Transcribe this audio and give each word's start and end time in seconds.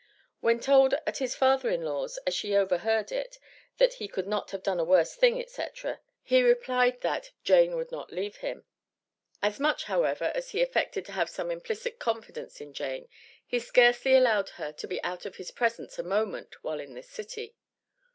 When 0.39 0.59
told 0.59 0.95
at 1.05 1.19
his 1.19 1.35
father 1.35 1.69
in 1.69 1.83
law's, 1.85 2.17
as 2.25 2.33
she 2.33 2.55
overheard 2.55 3.11
it, 3.11 3.37
that 3.77 3.93
he 3.93 4.07
"could 4.07 4.25
not 4.25 4.49
have 4.49 4.63
done 4.63 4.79
a 4.79 4.83
worse 4.83 5.13
thing," 5.13 5.45
&c., 5.47 5.63
he 6.23 6.41
replied 6.41 7.01
that 7.01 7.33
"Jane 7.43 7.75
would 7.75 7.91
not 7.91 8.11
leave 8.11 8.37
him." 8.37 8.65
As 9.43 9.59
much, 9.59 9.83
however, 9.83 10.31
as 10.33 10.49
he 10.53 10.61
affected 10.63 11.05
to 11.05 11.11
have 11.11 11.29
such 11.29 11.51
implicit 11.51 11.99
confidence 11.99 12.59
in 12.59 12.73
Jane, 12.73 13.09
he 13.45 13.59
scarcely 13.59 14.15
allowed 14.15 14.49
her 14.57 14.71
to 14.71 14.87
be 14.87 14.99
out 15.03 15.27
of 15.27 15.35
his 15.35 15.51
presence 15.51 15.99
a 15.99 16.03
moment 16.03 16.63
while 16.63 16.79
in 16.79 16.95
this 16.95 17.11
city. 17.11 17.55